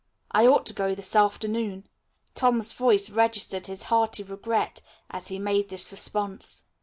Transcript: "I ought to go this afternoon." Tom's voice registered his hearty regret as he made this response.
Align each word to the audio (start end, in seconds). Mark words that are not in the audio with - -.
"I 0.31 0.47
ought 0.47 0.65
to 0.65 0.73
go 0.73 0.95
this 0.95 1.15
afternoon." 1.15 1.87
Tom's 2.33 2.73
voice 2.73 3.11
registered 3.11 3.67
his 3.67 3.83
hearty 3.83 4.23
regret 4.23 4.81
as 5.11 5.27
he 5.27 5.37
made 5.37 5.69
this 5.69 5.91
response. 5.91 6.63